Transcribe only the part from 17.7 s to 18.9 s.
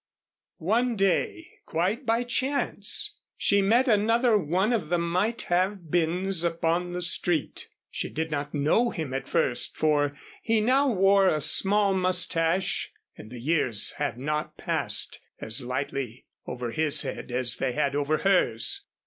had over hers.